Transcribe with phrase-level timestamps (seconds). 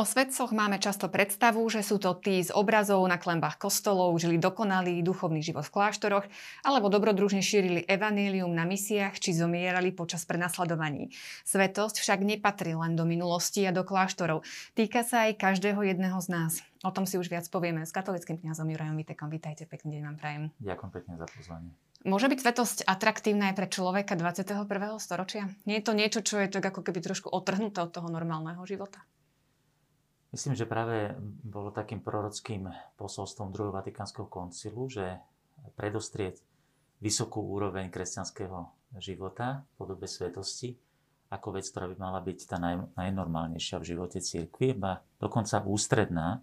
[0.00, 4.40] O svetcoch máme často predstavu, že sú to tí z obrazov na klembách kostolov, žili
[4.40, 6.24] dokonalý duchovný život v kláštoroch,
[6.64, 11.12] alebo dobrodružne šírili evanílium na misiách či zomierali počas prenasledovaní.
[11.44, 14.40] Svetosť však nepatrí len do minulosti a do kláštorov.
[14.72, 16.52] Týka sa aj každého jedného z nás.
[16.80, 19.28] O tom si už viac povieme s katolickým kňazom Jurajom Vitekom.
[19.28, 20.42] Vítajte, pekný deň vám prajem.
[20.64, 21.76] Ďakujem pekne za pozvanie.
[22.08, 24.64] Môže byť svetosť atraktívna aj pre človeka 21.
[24.96, 25.52] storočia?
[25.68, 29.04] Nie je to niečo, čo je tak ako keby trošku otrhnuté od toho normálneho života?
[30.30, 35.18] Myslím, že práve bolo takým prorockým posolstvom druhého Vatikánskeho koncilu, že
[35.74, 36.38] predostrieť
[37.02, 38.70] vysokú úroveň kresťanského
[39.02, 40.78] života v podobe svetosti
[41.30, 46.42] ako vec, ktorá by mala byť tá naj, najnormálnejšia v živote cirkvi, a dokonca ústredná.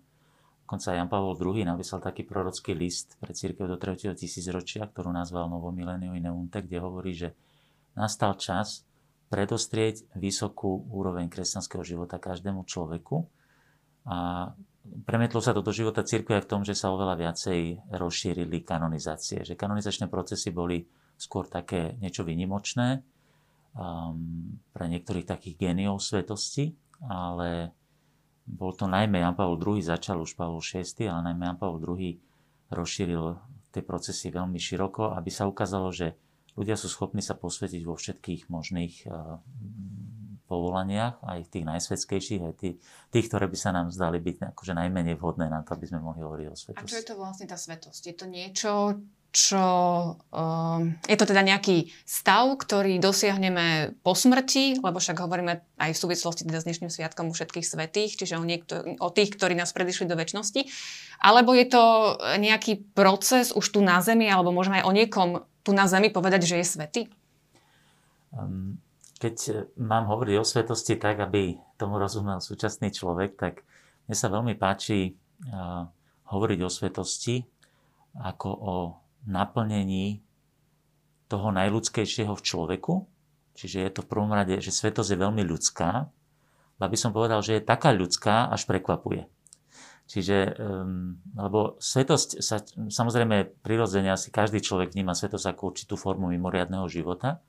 [0.64, 4.16] Dokonca Jan Pavel II napísal taký prorocký list pre církev do 3.
[4.16, 7.36] tisícročia, ktorú nazval Novo Milenio Neunte, kde hovorí, že
[8.00, 8.88] nastal čas
[9.28, 13.28] predostrieť vysokú úroveň kresťanského života každému človeku,
[14.08, 14.50] a
[15.04, 19.44] premietlo sa to do života církve aj v tom, že sa oveľa viacej rozšírili kanonizácie.
[19.44, 20.88] Že kanonizačné procesy boli
[21.20, 23.04] skôr také niečo vynimočné
[23.76, 26.72] um, pre niektorých takých geniov svetosti,
[27.04, 27.76] ale
[28.48, 32.16] bol to najmä Jan Pavel II, začal už Pavel VI, ale najmä Jan Pavel II
[32.72, 33.36] rozšíril
[33.76, 36.16] tie procesy veľmi široko, aby sa ukázalo, že
[36.56, 39.44] ľudia sú schopní sa posvetiť vo všetkých možných uh,
[40.48, 42.76] povolaniach, aj tých najsvetskejších, aj tých,
[43.12, 46.24] tých, ktoré by sa nám zdali byť akože najmenej vhodné na to, aby sme mohli
[46.24, 46.88] hovoriť o svetosti.
[46.88, 48.02] A čo je to vlastne tá svetosť?
[48.08, 48.72] Je to niečo,
[49.36, 49.64] čo...
[50.32, 56.02] Um, je to teda nejaký stav, ktorý dosiahneme po smrti, lebo však hovoríme aj v
[56.02, 59.76] súvislosti teda s dnešným sviatkom u všetkých svetých, čiže o, niekto, o tých, ktorí nás
[59.76, 60.66] predišli do väčšnosti.
[61.22, 61.84] Alebo je to
[62.40, 65.30] nejaký proces už tu na Zemi, alebo môžeme aj o niekom
[65.62, 67.02] tu na Zemi povedať, že je svetý?
[68.32, 68.80] Um,
[69.18, 69.52] keď e,
[69.82, 73.54] mám hovoriť o svetosti tak, aby tomu rozumel súčasný človek, tak
[74.08, 75.20] mne sa veľmi páči
[75.52, 75.84] uh,
[76.32, 77.44] hovoriť o svetosti
[78.16, 78.76] ako o
[79.28, 80.24] naplnení
[81.28, 82.94] toho najľudskejšieho v človeku.
[83.60, 86.08] Čiže je to v prvom rade, že svetosť je veľmi ľudská,
[86.80, 89.28] aby som povedal, že je taká ľudská, až prekvapuje.
[90.08, 96.32] Čiže, um, lebo svetosť sa, samozrejme prirodzene asi každý človek vníma svetosť ako určitú formu
[96.32, 97.44] mimoriadného života,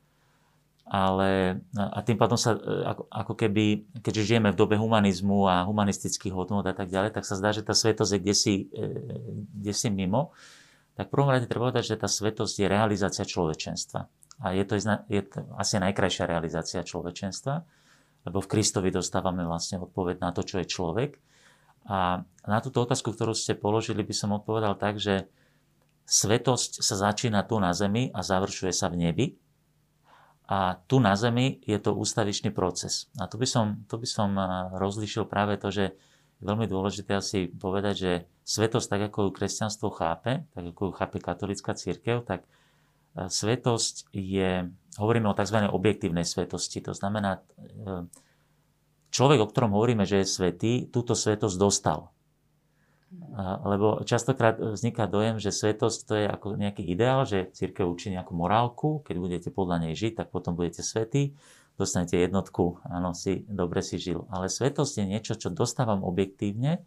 [0.88, 5.68] ale a tým pádom sa e, ako, ako keby, keďže žijeme v dobe humanizmu a
[5.68, 8.88] humanistických hodnot a tak ďalej, tak sa zdá, že tá svetosť je kde si, e,
[9.52, 10.32] kde si mimo.
[10.96, 14.00] Tak v prvom rade treba povedať, že tá svetosť je realizácia človečenstva.
[14.40, 14.80] A je to,
[15.12, 17.54] je to asi najkrajšia realizácia človečenstva,
[18.24, 21.20] lebo v Kristovi dostávame vlastne odpoveď na to, čo je človek.
[21.84, 25.28] A na túto otázku, ktorú ste položili, by som odpovedal tak, že
[26.08, 29.26] svetosť sa začína tu na zemi a završuje sa v nebi
[30.48, 33.12] a tu na Zemi je to ústavičný proces.
[33.20, 34.32] A tu by som, tu by som
[34.80, 35.92] rozlišil práve to, že
[36.40, 38.12] je veľmi dôležité asi povedať, že
[38.48, 42.48] svetosť, tak ako ju kresťanstvo chápe, tak ako ju chápe katolická církev, tak
[43.26, 45.68] svetosť je, hovoríme o tzv.
[45.68, 46.78] objektívnej svetosti.
[46.86, 48.06] To znamená, e,
[49.10, 52.14] človek, o ktorom hovoríme, že je svetý, túto svetosť dostal.
[53.64, 58.36] Lebo častokrát vzniká dojem, že svetosť to je ako nejaký ideál, že církev učí nejakú
[58.36, 61.32] morálku, keď budete podľa nej žiť, tak potom budete svetí,
[61.80, 64.28] dostanete jednotku, áno, si, dobre si žil.
[64.28, 66.84] Ale svetosť je niečo, čo dostávam objektívne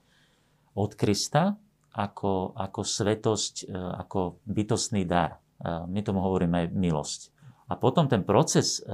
[0.78, 1.58] od Krista
[1.92, 5.40] ako, ako svetosť, e, ako bytostný dar.
[5.58, 7.22] E, my tomu hovoríme aj milosť.
[7.72, 8.92] A potom ten proces, e,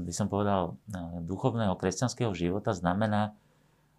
[0.00, 0.80] by som povedal,
[1.28, 3.36] duchovného kresťanského života znamená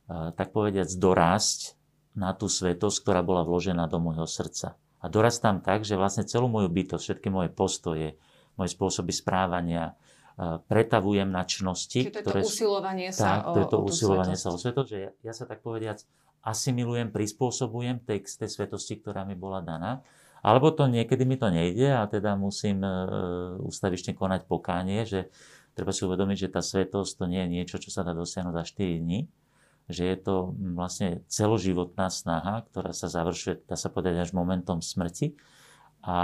[0.07, 1.79] tak povediac, dorásť
[2.13, 4.77] na tú svetosť, ktorá bola vložená do môjho srdca.
[5.03, 8.15] A dorastám tak, že vlastne celú moju bytosť, všetky moje postoje,
[8.55, 9.97] moje spôsoby správania,
[10.65, 12.09] pretavujem na čnosti.
[12.09, 14.49] Čiže to je ktoré, to usilovanie sa tak, o, to je to o usilovanie sa
[14.49, 16.01] o svetosť, že ja, ja sa tak povediac
[16.43, 20.01] asimilujem, prispôsobujem tej, tej svetosti, ktorá mi bola daná.
[20.43, 22.91] Alebo to niekedy mi to nejde a teda musím e,
[23.63, 25.31] ústavične konať pokánie, že
[25.71, 28.63] treba si uvedomiť, že tá svetosť to nie je niečo, čo sa dá dosiahnuť za
[28.75, 29.23] 4 dní,
[29.91, 30.35] že je to
[30.75, 35.35] vlastne celoživotná snaha, ktorá sa završuje, dá sa povedať, až momentom smrti
[36.03, 36.17] a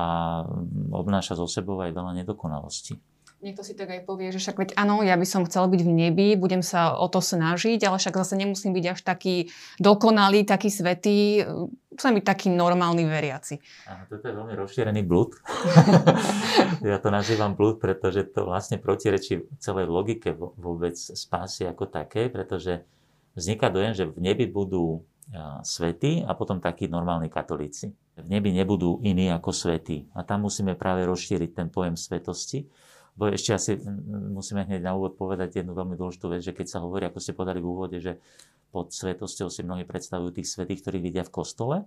[0.92, 3.00] obnáša zo sebou aj veľa nedokonalostí.
[3.40, 5.92] Niekto si tak aj povie, že však veď áno, ja by som chcel byť v
[5.96, 9.48] nebi, budem sa o to snažiť, ale však zase nemusím byť až taký
[9.80, 11.48] dokonalý, taký svetý,
[11.96, 13.64] chcem byť taký normálny veriaci.
[13.88, 15.40] Áno, toto je veľmi rozšírený blúd.
[16.92, 22.84] ja to nazývam blúd, pretože to vlastne protirečí celej logike vôbec spásy ako také, pretože
[23.40, 25.08] vzniká dojem, že v nebi budú
[25.64, 27.94] svety a potom takí normálni katolíci.
[28.20, 30.12] V nebi nebudú iní ako svety.
[30.18, 32.68] A tam musíme práve rozšíriť ten pojem svetosti,
[33.16, 33.72] bo ešte asi
[34.10, 37.36] musíme hneď na úvod povedať jednu veľmi dôležitú vec, že keď sa hovorí, ako ste
[37.36, 38.18] podali v úvode, že
[38.72, 41.78] pod svetosťou si mnohí predstavujú tých svetých, ktorí vidia v kostole.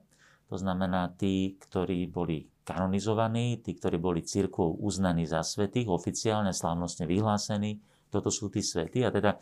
[0.53, 7.09] To znamená tí, ktorí boli kanonizovaní, tí, ktorí boli církvou uznaní za svetých, oficiálne, slávnostne
[7.09, 7.81] vyhlásení.
[8.13, 9.01] Toto sú tí svetí.
[9.01, 9.41] A teda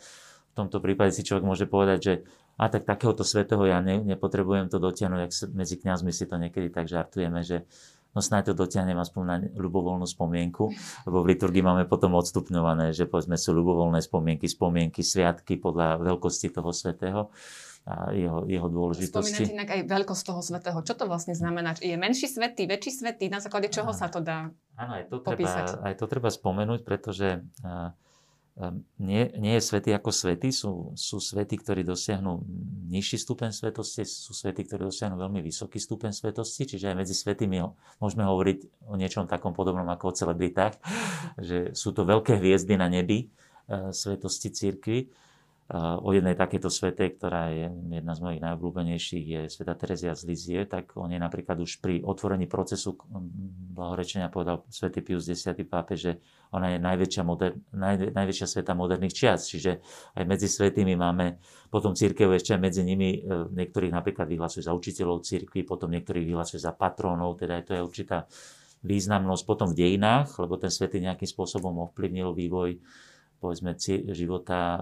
[0.51, 2.13] v tomto prípade si človek môže povedať, že
[2.59, 6.67] a tak takéhoto svetého ja ne, nepotrebujem to dotiahnuť, ak medzi kňazmi si to niekedy
[6.67, 7.63] tak žartujeme, že
[8.11, 10.69] no snáď to dotiahnem aspoň na ľubovoľnú spomienku,
[11.07, 16.51] lebo v liturgii máme potom odstupňované, že povedzme sú ľubovoľné spomienky, spomienky, sviatky podľa veľkosti
[16.51, 17.31] toho svetého
[17.81, 19.41] a jeho, jeho dôležitosti.
[19.41, 20.77] Spomínate inak aj veľkosť toho svetého.
[20.85, 21.73] Čo to vlastne znamená?
[21.81, 23.25] Je menší svetý, väčší svetý?
[23.25, 25.65] Na základe čoho sa to dá Áno, aj to, popísať?
[25.65, 27.89] treba, aj to treba spomenúť, pretože uh,
[28.99, 32.43] nie, nie je svetý ako svetý, sú, sú svetí, ktorí dosiahnu
[32.91, 37.63] nižší stupeň svetosti, sú svetí, ktorí dosiahnu veľmi vysoký stupeň svetosti, čiže aj medzi svetými
[38.03, 40.75] môžeme hovoriť o niečom takom podobnom ako o celebritách,
[41.39, 45.07] že sú to veľké hviezdy na nebi e, svetosti církvy
[45.71, 50.59] o jednej takéto svete, ktorá je jedna z mojich najobľúbenejších, je sveta Terezia z Lizie,
[50.67, 52.99] tak on je napríklad už pri otvorení procesu
[53.71, 56.19] blahorečenia povedal svätý Pius X pápe, že
[56.51, 59.79] ona je najväčšia, moder, naj, najväčšia sveta moderných čias, čiže
[60.19, 61.39] aj medzi svetými máme
[61.71, 66.59] potom církev ešte medzi nimi, e, niektorých napríklad vyhlasujú za učiteľov církvy, potom niektorých vyhlasujú
[66.59, 68.27] za patrónov, teda je to je určitá
[68.83, 69.43] významnosť.
[69.47, 72.75] Potom v dejinách, lebo ten svetý nejakým spôsobom ovplyvnil vývoj
[73.41, 73.73] povedzme
[74.13, 74.79] života e,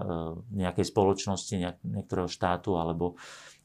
[0.60, 3.16] nejakej spoločnosti, niektorého štátu alebo,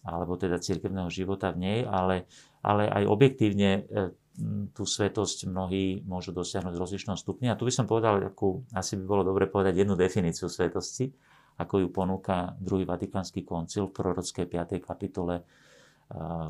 [0.08, 2.32] alebo teda cirkevného života v nej, ale,
[2.64, 3.82] ale aj objektívne e,
[4.72, 7.52] tú svetosť mnohí môžu dosiahnuť z rozličnom stupni.
[7.52, 11.12] A tu by som povedal, akú, asi by bolo dobre povedať jednu definíciu svetosti,
[11.60, 14.80] ako ju ponúka druhý Vatikánsky koncil v prorockej 5.
[14.80, 15.44] kapitole e,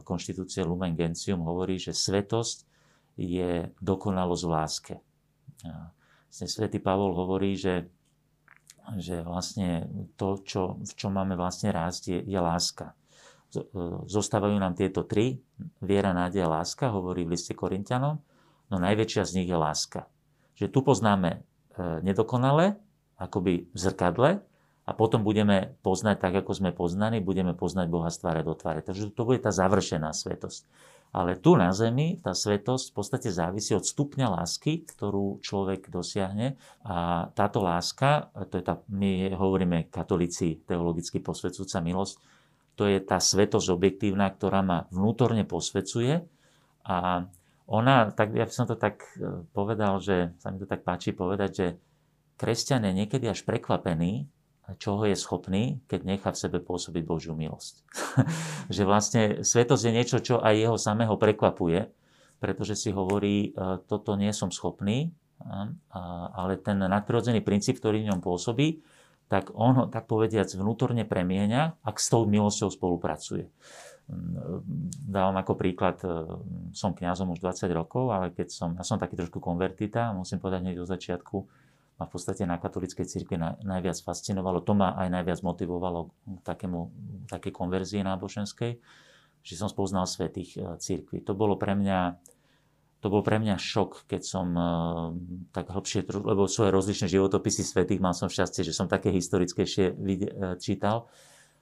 [0.05, 2.77] konštitúcie Lumen Gentium hovorí, že svetosť
[3.17, 4.95] je dokonalosť v láske.
[6.29, 7.87] Svetý Pavol hovorí, že
[8.97, 12.93] že vlastne to, čo, v čom máme vlastne rásť, je, je láska.
[13.55, 13.63] E,
[14.05, 15.41] zostávajú nám tieto tri,
[15.81, 18.21] viera, nádej láska, hovorí v liste Korintianom,
[18.69, 20.05] no najväčšia z nich je láska.
[20.55, 21.39] Že tu poznáme e,
[22.05, 22.77] nedokonale,
[23.17, 24.43] akoby v zrkadle,
[24.85, 28.85] a potom budeme poznať tak, ako sme poznaní, budeme poznať Boha z tváre do tváre.
[28.85, 30.69] Takže to bude tá završená svetosť.
[31.15, 36.59] Ale tu na zemi tá svetosť v podstate závisí od stupňa lásky, ktorú človek dosiahne.
[36.83, 42.15] A táto láska, to je tá, my hovoríme katolíci teologicky posvedcujúca milosť,
[42.75, 46.27] to je tá svetosť objektívna, ktorá ma vnútorne posvedcuje.
[46.83, 47.23] A
[47.65, 51.15] ona, tak ja by som to tak e, povedal, že sa mi to tak páči
[51.15, 51.67] povedať, že
[52.35, 54.27] kresťan je niekedy až prekvapený,
[54.81, 57.85] čoho je schopný, keď nechá v sebe pôsobiť Božiu milosť.
[58.75, 61.89] že vlastne svetosť je niečo, čo aj jeho samého prekvapuje,
[62.41, 65.13] pretože si hovorí, e, toto nie som schopný,
[65.91, 68.81] ale ten nadprirodzený princíp, ktorý v ňom pôsobí,
[69.25, 73.49] tak on, tak povediac, vnútorne premieňa, ak s tou milosťou spolupracuje.
[75.01, 76.09] Dávam ako príklad, e,
[76.77, 80.61] som kňazom už 20 rokov, ale keď som, ja som taký trošku konvertita, musím povedať
[80.61, 81.37] hneď do začiatku,
[81.95, 84.59] ma v podstate na katolíckej cirkvi najviac fascinovalo.
[84.67, 86.79] To ma aj najviac motivovalo k takému,
[87.31, 88.83] také konverzie náboženskej,
[89.45, 91.23] že som spoznal svetých e, cirkvi.
[91.23, 92.19] To bolo pre mňa
[93.03, 95.13] to bol pre mňa šok, keď som uh,
[95.53, 100.57] tak hlbšie, lebo svoje rozličné životopisy svetých mal som šťastie, že som také historickejšie uh,
[100.57, 101.05] čítal.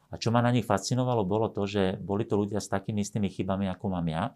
[0.07, 3.27] A čo ma na nich fascinovalo, bolo to, že boli to ľudia s takými istými
[3.27, 4.31] chybami, ako mám ja,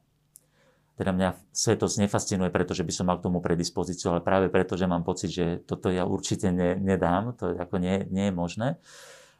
[0.98, 4.89] teda mňa svetosť nefascinuje, pretože by som mal k tomu predispozíciu, ale práve preto, že
[4.89, 8.68] mám pocit, že toto ja určite ne, nedám, to ako nie, nie je možné.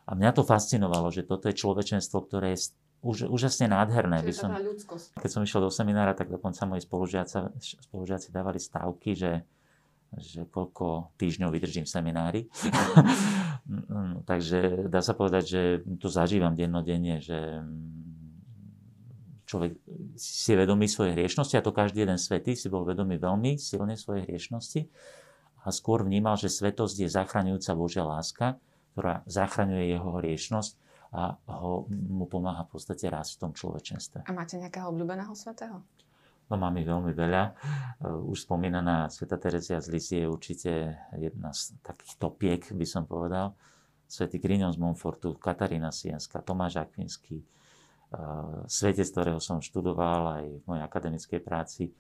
[0.06, 4.22] A mňa to fascinovalo, že toto je človečenstvo, ktoré je už, úžasne nádherné.
[4.22, 4.54] By som,
[5.18, 9.42] keď som išiel do seminára, tak dokonca moji spolužiaci dávali stávky, že,
[10.14, 12.42] že koľko týždňov vydržím v seminári.
[14.30, 15.62] Takže dá sa povedať, že
[16.00, 17.66] to zažívam dennodenne, že
[19.48, 19.80] človek
[20.20, 23.96] si je vedomý svojej hriešnosti a to každý jeden svetý si bol vedomý veľmi silne
[23.96, 24.92] svojej hriešnosti
[25.63, 28.60] a skôr vnímal, že svetosť je zachraňujúca Božia láska,
[28.92, 30.74] ktorá zachraňuje jeho hriešnosť
[31.16, 34.27] a ho, mu pomáha v podstate rásť v tom človečenstve.
[34.27, 35.80] A máte nejakého obľúbeného svetého?
[36.48, 37.44] No mám ich veľmi veľa.
[38.24, 40.72] Už spomínaná Sveta Terezia z Lisie je určite
[41.16, 43.51] jedna z takých topiek, by som povedal.
[44.08, 47.44] Svetý Grignon z Monfortu, Katarína Sienska, Tomáš Akvinský,
[48.72, 51.92] svetec, ktorého som študoval aj v mojej akademickej práci.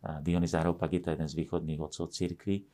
[0.00, 2.64] Dionys Areopagita, jeden z východných otcov cirkvi,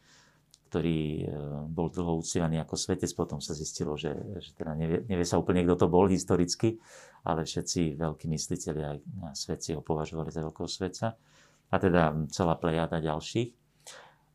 [0.70, 1.24] ktorý e,
[1.66, 5.66] bol dlho uctievaný ako svetec, potom sa zistilo, že, že teda nevie, nevie sa úplne,
[5.66, 6.78] kto to bol historicky,
[7.26, 8.98] ale všetci veľkí mysliteľi aj
[9.34, 11.18] svetci ho považovali za veľkého svetca.
[11.66, 13.65] A teda celá plejada ďalších.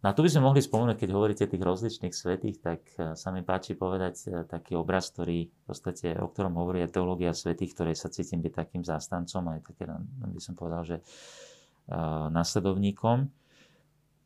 [0.02, 3.30] No a tu by sme mohli spomenúť, keď hovoríte tých rozličných svetých, tak e, sa
[3.30, 7.78] mi páči povedať e, taký obraz, ktorý v podstate, o ktorom hovorí aj teológia svetých,
[7.78, 9.86] ktorej sa cítim byť takým zástancom, aj také,
[10.26, 13.30] by som povedal, že uh, nasledovníkom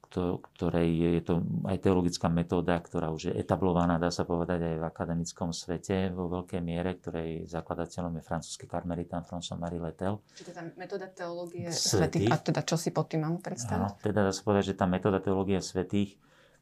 [0.10, 1.34] ktorej je to
[1.66, 6.30] aj teologická metóda, ktorá už je etablovaná, dá sa povedať, aj v akademickom svete vo
[6.30, 10.24] veľkej miere, ktorej zakladateľom je francúzsky karmelitán François-Marie Letel.
[10.38, 13.76] Čiže tá metóda teológie svetých, a teda čo si pod tým mám predstaviť?
[13.76, 16.16] Áno, teda dá sa povedať, že tá metóda teológie svetých,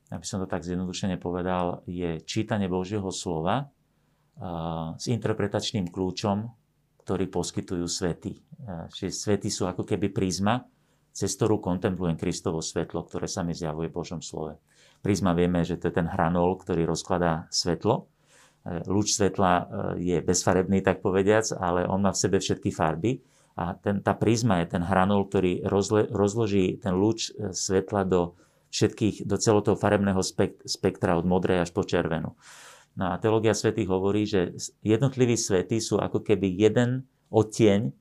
[0.09, 6.50] aby som to tak zjednodušene povedal, je čítanie Božieho slova uh, s interpretačným kľúčom,
[7.03, 8.31] ktorý poskytujú svety.
[8.63, 10.63] Čiže svety sú ako keby prízma,
[11.13, 14.58] cez ktorú kontemplujem Kristovo svetlo, ktoré sa mi zjavuje v Božom slove.
[15.05, 18.10] Prízma vieme, že to je ten hranol, ktorý rozkladá svetlo.
[18.65, 19.63] E, lúč svetla e,
[20.01, 23.22] je bezfarebný, tak povediac, ale on má v sebe všetky farby.
[23.53, 28.34] A ten, tá prízma je ten hranol, ktorý rozle, rozloží ten lúč e, svetla do
[28.74, 30.24] všetkých, do celého farebného
[30.65, 32.34] spektra od modrej až po červenú.
[32.98, 37.93] No a teológia svetých hovorí, že jednotliví svety sú ako keby jeden odtieň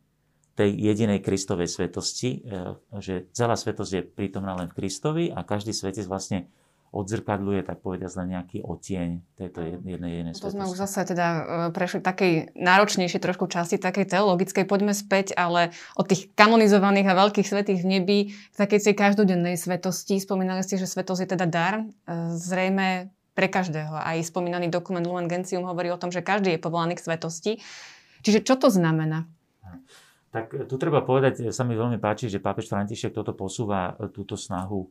[0.53, 5.73] tej jedinej Kristovej svetosti, e, že celá svetosť je prítomná len v Kristovi a každý
[5.73, 6.49] svetec vlastne
[6.93, 9.09] odzrkadluje, tak povediať, len nejaký otieň
[9.41, 10.53] tejto jednej jedinej svetosti.
[10.53, 11.41] To sme už zase teda e,
[11.73, 14.69] prešli takej náročnejšej trošku časti, takej teologickej.
[14.69, 19.57] Poďme späť, ale od tých kanonizovaných a veľkých svetých v nebi v takej tej každodennej
[19.57, 20.21] svetosti.
[20.21, 21.75] Spomínali ste, že svetosť je teda dar.
[21.81, 21.85] E,
[22.37, 23.97] zrejme pre každého.
[23.97, 27.53] Aj spomínaný dokument Lumen Gentium hovorí o tom, že každý je povolaný k svetosti.
[28.21, 29.25] Čiže čo to znamená?
[30.33, 33.95] Tak e, tu treba povedať, e, sa mi veľmi páči, že pápež František toto posúva
[34.01, 34.89] e, túto snahu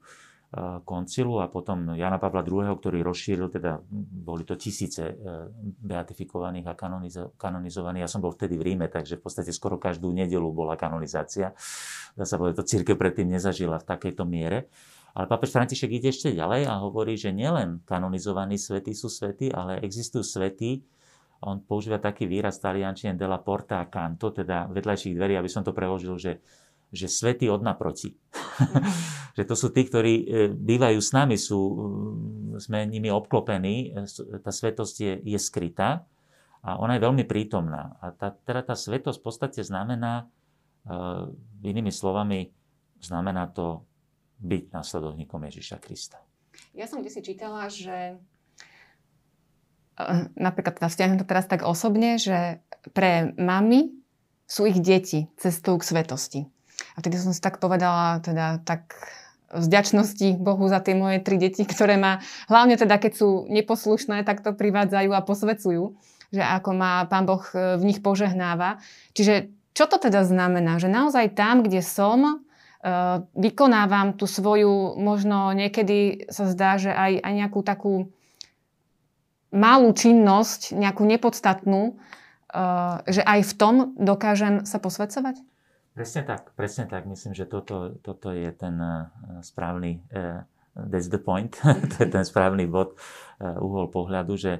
[0.83, 3.79] koncilu a potom Jana Pavla II., ktorý rozšíril, teda
[4.27, 5.15] boli to tisíce
[5.79, 6.75] beatifikovaných a
[7.39, 8.03] kanonizovaných.
[8.03, 11.55] Ja som bol vtedy v Ríme, takže v podstate skoro každú nedelu bola kanonizácia.
[12.19, 14.67] Dá sa povedať, to církev predtým nezažila v takejto miere.
[15.15, 19.79] Ale pápež František ide ešte ďalej a hovorí, že nielen kanonizovaní svety sú svety, ale
[19.79, 20.83] existujú svety,
[21.41, 25.73] on používa taký výraz taliančine della porta a canto, teda vedľajších dverí, aby som to
[25.73, 26.37] preložil, že,
[26.93, 28.13] že svety od naproti.
[29.37, 31.59] že to sú tí, ktorí e, bývajú s nami, sú,
[32.61, 36.05] sme nimi obklopení, e, tá svetosť je, je skrytá
[36.61, 37.97] a ona je veľmi prítomná.
[38.05, 40.29] A tá, teda tá svetosť v podstate znamená,
[40.85, 41.25] uh,
[41.65, 42.53] inými slovami,
[43.01, 43.81] znamená to
[44.45, 46.21] byť následovníkom Ježiša Krista.
[46.77, 48.21] Ja som kde si čítala, že
[50.37, 52.61] napríklad teda vzťahujem to teraz tak osobne, že
[52.95, 53.93] pre mami
[54.49, 56.39] sú ich deti cestou k svetosti.
[56.95, 58.97] A vtedy som si tak povedala, teda tak
[59.51, 64.43] vzďačnosti Bohu za tie moje tri deti, ktoré ma, hlavne teda keď sú neposlušné, tak
[64.43, 65.95] to privádzajú a posvecujú,
[66.31, 68.79] že ako ma Pán Boh e, v nich požehnáva.
[69.11, 70.79] Čiže čo to teda znamená?
[70.79, 72.35] Že naozaj tam, kde som, e,
[73.35, 77.93] vykonávam tú svoju, možno niekedy sa zdá, že aj, aj nejakú takú
[79.51, 85.43] malú činnosť, nejakú nepodstatnú, eh, že aj v tom dokážem sa posvedcovať?
[85.91, 87.03] Presne tak, presne tak.
[87.03, 89.05] Myslím, že toto, toto je ten eh,
[89.43, 91.59] správny, uh, that's the point,
[91.91, 94.53] to je ten správny bod, uh, uhol pohľadu, že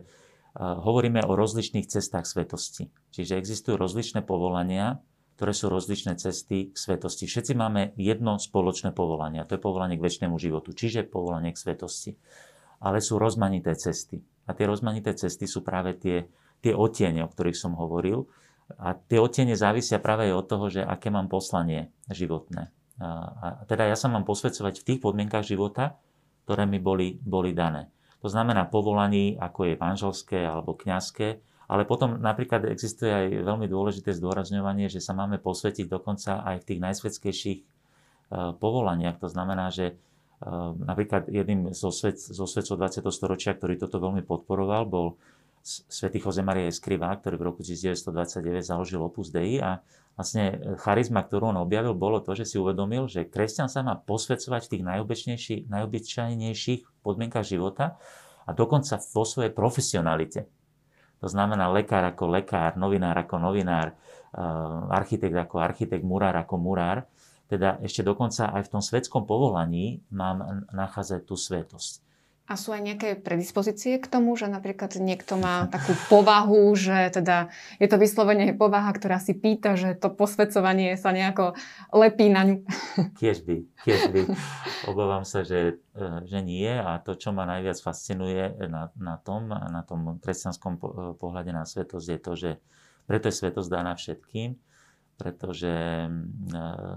[0.60, 2.92] hovoríme o rozličných cestách svetosti.
[3.16, 5.00] Čiže existujú rozličné povolania,
[5.42, 7.26] ktoré sú rozličné cesty k svetosti.
[7.26, 11.58] Všetci máme jedno spoločné povolanie, a to je povolanie k väčšnému životu, čiže povolanie k
[11.58, 12.20] svetosti.
[12.78, 14.22] Ale sú rozmanité cesty.
[14.46, 16.26] A tie rozmanité cesty sú práve tie,
[16.62, 18.26] tie otiene, o ktorých som hovoril.
[18.80, 22.72] A tie otiene závisia práve aj od toho, že aké mám poslanie životné.
[23.02, 23.08] A,
[23.42, 25.98] a teda ja sa mám posvedcovať v tých podmienkach života,
[26.46, 27.90] ktoré mi boli, boli dané.
[28.22, 34.12] To znamená povolaní, ako je manželské alebo kňazské, ale potom napríklad existuje aj veľmi dôležité
[34.14, 37.66] zdôrazňovanie, že sa máme posvetiť dokonca aj v tých najsvetskejších e,
[38.60, 39.18] povolaniach.
[39.24, 39.96] To znamená, že
[40.86, 43.06] napríklad jedným zo, svet, zo svetcov 20.
[43.14, 45.22] storočia, ktorý toto veľmi podporoval, bol
[45.62, 49.86] svätý Jose Maria Escrivá, ktorý v roku 1929 založil Opus Dei a
[50.18, 54.62] vlastne charizma, ktorú on objavil, bolo to, že si uvedomil, že kresťan sa má posvedcovať
[54.66, 54.84] v tých
[55.70, 58.02] najobyčajnejších podmienkach života
[58.46, 60.50] a dokonca vo svojej profesionalite.
[61.22, 63.94] To znamená lekár ako lekár, novinár ako novinár,
[64.34, 67.06] ehm, architekt ako architekt, murár ako murár
[67.52, 72.00] teda ešte dokonca aj v tom svetskom povolaní mám nachádzať tú svetosť.
[72.52, 77.48] A sú aj nejaké predispozície k tomu, že napríklad niekto má takú povahu, že teda
[77.80, 81.56] je to vyslovene povaha, ktorá si pýta, že to posvedcovanie sa nejako
[81.96, 82.58] lepí na ňu.
[83.24, 83.56] Tiež by,
[83.88, 84.22] tiež by.
[84.92, 89.48] Obávam sa, že, e, že nie a to, čo ma najviac fascinuje na, na tom,
[89.48, 90.76] na tom kresťanskom
[91.24, 92.52] pohľade na svetosť je to, že
[93.08, 94.60] preto je svetosť daná všetkým,
[95.22, 95.70] pretože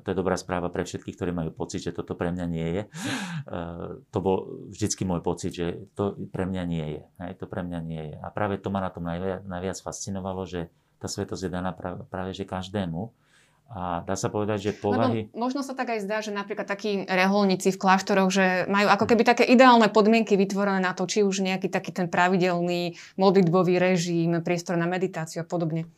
[0.01, 2.83] to je dobrá správa pre všetkých, ktorí majú pocit, že toto pre mňa nie je.
[4.09, 7.03] To bol vždycky môj pocit, že to pre mňa nie je.
[7.21, 8.17] Hej, to pre mňa nie je.
[8.17, 12.01] A práve to ma na tom najviac, najviac fascinovalo, že tá svetosť je daná práve,
[12.09, 13.13] práve že každému.
[13.65, 15.33] A dá sa povedať, že povahy...
[15.33, 19.09] Lebo možno sa tak aj zdá, že napríklad takí reholníci v kláštoroch, že majú ako
[19.09, 24.37] keby také ideálne podmienky vytvorené na to, či už nejaký taký ten pravidelný modlitbový režim,
[24.45, 25.89] priestor na meditáciu a podobne.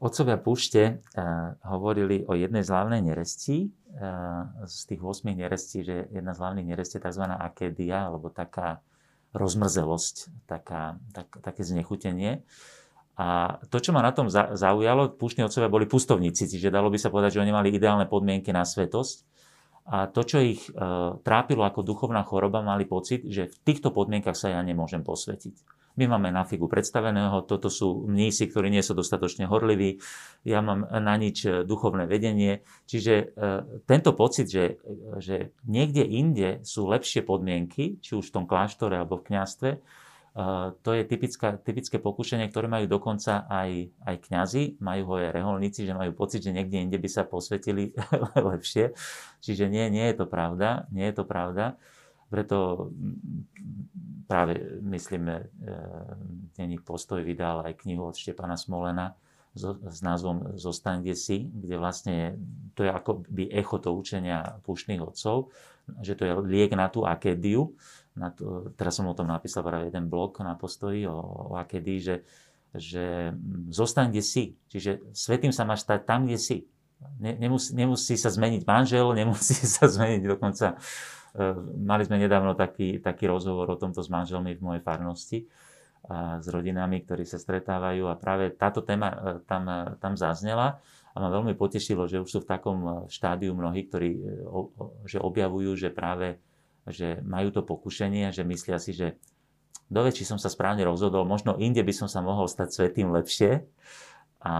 [0.00, 6.08] Otcovia púšte uh, hovorili o jednej z hlavnej nerestí, uh, z tých 8 nerestí, že
[6.08, 7.24] jedna z hlavných nerestí je tzv.
[7.28, 8.80] akédia, alebo taká
[9.36, 12.42] rozmrzelosť, taká, tak, také znechutenie.
[13.20, 17.12] A to, čo ma na tom zaujalo, púštni otcovia boli pustovníci, čiže dalo by sa
[17.12, 19.28] povedať, že oni mali ideálne podmienky na svetosť.
[19.90, 20.72] A to, čo ich e,
[21.20, 25.52] trápilo ako duchovná choroba, mali pocit, že v týchto podmienkach sa ja nemôžem posvetiť.
[25.98, 29.98] My máme na figu predstaveného, toto sú mnísi, ktorí nie sú dostatočne horliví,
[30.46, 32.62] ja mám na nič e, duchovné vedenie.
[32.86, 33.24] Čiže e,
[33.84, 34.78] tento pocit, že,
[35.18, 39.70] že niekde inde sú lepšie podmienky, či už v tom kláštore alebo v kňastve,
[40.82, 45.82] to je typická, typické pokušenie, ktoré majú dokonca aj, aj kňazi, majú ho aj reholníci,
[45.82, 47.90] že majú pocit, že niekde ide by sa posvetili
[48.54, 48.94] lepšie.
[49.42, 51.74] Čiže nie, nie je to pravda, nie je to pravda.
[52.30, 52.88] Preto
[54.30, 55.50] práve, myslíme,
[56.54, 59.18] denník Postoj vydal aj knihu od Štepana Smolena
[59.58, 62.38] s, názvom Zostaň kde si, kde vlastne
[62.78, 65.50] to je ako by echo to učenia púštnych otcov,
[65.98, 67.74] že to je liek na tú akédiu,
[68.14, 71.18] na to, teraz som o tom napísal práve jeden blog na postoji o,
[71.50, 72.16] o Akedy, že,
[72.74, 73.34] že
[73.70, 74.44] zostaň kde si.
[74.70, 76.58] Čiže svetým sa máš stať tam, kde si.
[77.16, 80.74] Ne, nemusí, nemusí sa zmeniť manžel, nemusí sa zmeniť dokonca.
[80.74, 80.76] E,
[81.78, 85.38] mali sme nedávno taký, taký rozhovor o tomto s manželmi v mojej farnosti
[86.10, 90.80] a s rodinami, ktorí sa stretávajú a práve táto téma e, tam, e, tam zaznela
[91.12, 94.10] a ma veľmi potešilo, že už sú v takom štádiu mnohí, ktorí
[95.04, 96.40] že objavujú, že práve
[96.88, 99.20] že majú to pokušenie, že myslia si, že
[99.90, 103.66] do či som sa správne rozhodol, možno inde by som sa mohol stať svetým lepšie.
[104.40, 104.54] A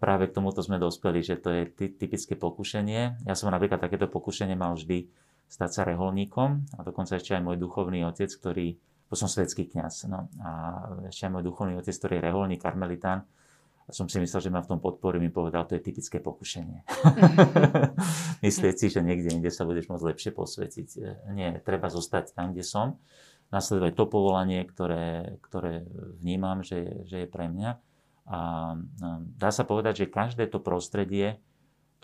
[0.00, 3.28] práve k tomuto sme dospeli, že to je typické pokušenie.
[3.28, 5.12] Ja som napríklad takéto pokušenie mal vždy
[5.46, 10.10] stať sa reholníkom a dokonca ešte aj môj duchovný otec, ktorý, bo som svetský kňaz,
[10.10, 10.50] no, a
[11.08, 13.24] ešte aj môj duchovný otec, ktorý je reholník, karmelitán,
[13.86, 16.82] a som si myslel, že ma v tom podporí, mi povedal, to je typické pokušenie.
[18.46, 20.88] Myslieť si, že niekde inde sa budeš môcť lepšie posvetiť.
[20.98, 22.98] E, nie, treba zostať tam, kde som,
[23.54, 25.86] nasledovať to povolanie, ktoré, ktoré
[26.18, 27.78] vnímam, že, že je pre mňa.
[28.26, 28.38] A
[29.38, 31.38] dá sa povedať, že každé to prostredie,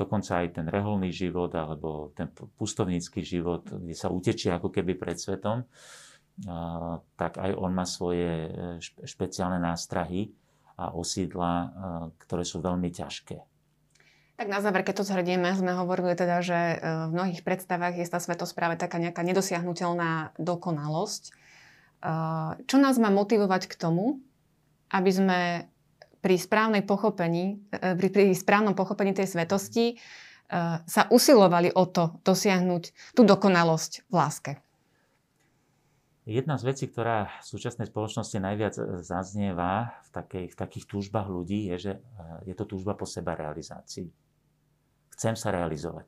[0.02, 2.26] dokonca aj ten reholný život alebo ten
[2.58, 5.62] pustovnícky život, kde sa utečie ako keby pred svetom,
[7.16, 8.50] tak aj on má svoje e,
[9.04, 10.32] špeciálne nástrahy,
[10.72, 11.66] a osídla, e,
[12.24, 13.36] ktoré sú veľmi ťažké.
[14.40, 18.08] Tak na záver, keď to zhrdieme, sme hovorili teda, že e, v mnohých predstavách je
[18.08, 21.44] tá svetosť práve taká nejaká nedosiahnutelná dokonalosť.
[22.66, 24.18] Čo nás má motivovať k tomu,
[24.90, 25.70] aby sme
[26.22, 29.98] pri, správnej pochopení, pri, pri správnom pochopení tej svetosti
[30.86, 34.52] sa usilovali o to dosiahnuť tú dokonalosť v láske?
[36.22, 41.26] Jedna z vecí, ktorá v súčasnej spoločnosti najviac e, zaznieva v, takej, v takých túžbách
[41.26, 42.00] ľudí, je, že e,
[42.46, 44.06] je to túžba po seba realizácii.
[45.18, 46.06] Chcem sa realizovať.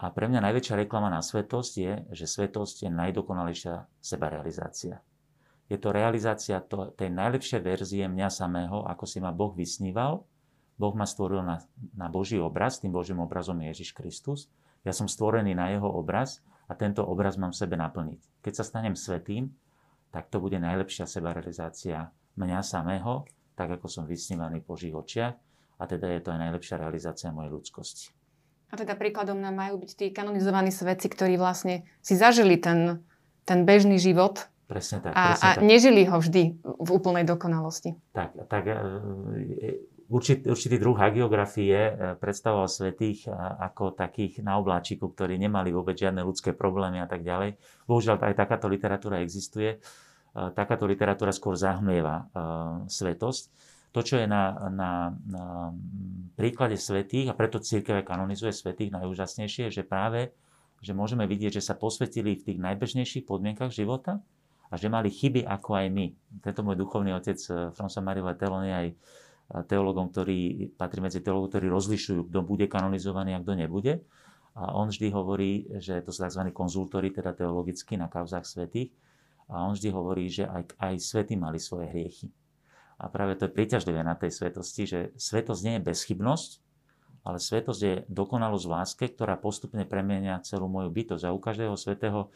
[0.00, 5.04] A pre mňa najväčšia reklama na svetosť je, že svetosť je najdokonalejšia sebarealizácia.
[5.68, 10.24] Je to realizácia to, tej najlepšej verzie mňa samého, ako si ma Boh vysníval.
[10.80, 11.60] Boh ma stvoril na,
[11.92, 14.48] na Boží obraz, tým Božím obrazom je Ježiš Kristus.
[14.86, 18.40] Ja som stvorený na jeho obraz a tento obraz mám v sebe naplniť.
[18.40, 19.52] Keď sa stanem svetým,
[20.08, 22.08] tak to bude najlepšia sebarealizácia
[22.40, 23.28] mňa samého,
[23.58, 25.34] tak ako som vysnívaný po Božích očiach
[25.78, 28.06] a teda je to aj najlepšia realizácia mojej ľudskosti.
[28.68, 33.00] A teda príkladom nám majú byť tí kanonizovaní svetci, ktorí vlastne si zažili ten,
[33.48, 35.16] ten bežný život Presne tak.
[35.16, 35.64] A, presne a tak.
[35.64, 37.96] nežili ho vždy v úplnej dokonalosti.
[38.12, 38.76] Tak, tak e,
[40.12, 43.32] určitý, určitý druh hagiografie e, predstavoval svetých e,
[43.64, 47.56] ako takých na obláčiku, ktorí nemali vôbec žiadne ľudské problémy a tak ďalej.
[47.88, 49.76] Bohužiaľ aj takáto literatúra existuje.
[49.76, 49.78] E,
[50.52, 52.28] takáto literatúra skôr zahmlieva
[52.92, 53.72] svetosť.
[53.96, 54.90] To, čo je na, na,
[55.24, 55.44] na
[56.36, 60.28] príklade svetých, a preto církev kanonizuje svetých najúžasnejšie, je, že práve
[60.78, 64.22] že môžeme vidieť, že sa posvetili v tých najbežnejších podmienkach života
[64.68, 66.06] a že mali chyby ako aj my.
[66.44, 67.40] Tento môj duchovný otec
[67.72, 68.88] François Marie Letelon je aj
[69.64, 74.04] teologom, ktorí patrí medzi teologov, ktorí rozlišujú, kto bude kanonizovaný a kto nebude.
[74.58, 76.52] A on vždy hovorí, že to sú tzv.
[76.52, 78.92] konzultori, teda teologicky na kauzách svetých.
[79.48, 82.28] A on vždy hovorí, že aj, aj svety mali svoje hriechy.
[83.00, 86.50] A práve to je príťažlivé na tej svetosti, že svetosť nie je bezchybnosť,
[87.24, 91.24] ale svetosť je dokonalosť v láske, ktorá postupne premienia celú moju bytosť.
[91.24, 92.28] A u každého svetého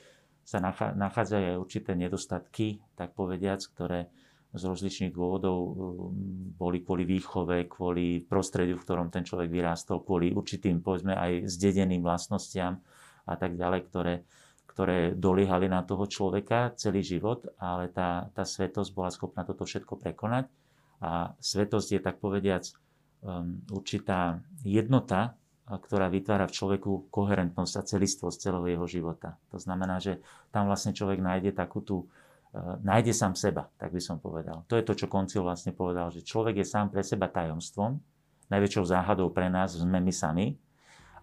[0.43, 0.59] sa
[0.95, 4.11] nachádzajú aj určité nedostatky, tak povediac, ktoré
[4.53, 5.73] z rozličných dôvodov um,
[6.53, 12.05] boli kvôli výchove, kvôli prostrediu, v ktorom ten človek vyrástol, kvôli určitým, povedzme, aj zdedeným
[12.05, 12.77] vlastnostiam
[13.25, 14.15] a tak ďalej, ktoré,
[14.69, 19.97] ktoré doliehali na toho človeka celý život, ale tá, tá svetosť bola schopná toto všetko
[19.97, 20.53] prekonať.
[21.03, 22.69] A svetosť je, tak povediac,
[23.25, 25.33] um, určitá jednota,
[25.73, 29.41] ktorá vytvára v človeku koherentnosť a celistvosť celého jeho života.
[29.55, 30.21] To znamená, že
[30.53, 31.97] tam vlastne človek nájde takú tú
[32.53, 34.69] Eh, nájde sám seba, tak by som povedal.
[34.69, 37.97] To je to, čo koncil vlastne povedal, že človek je sám pre seba tajomstvom,
[38.53, 40.61] najväčšou záhadou pre nás sme my sami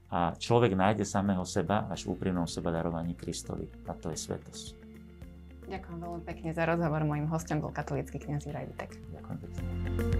[0.09, 3.69] a človek nájde samého seba až v úprimnom seba darovaní Kristovi.
[3.85, 4.73] A to je svetosť.
[5.69, 7.05] Ďakujem veľmi pekne za rozhovor.
[7.05, 8.97] Mojím hostom bol katolícky kniaz Juraj Vitek.
[9.13, 10.18] Ďakujem pekne.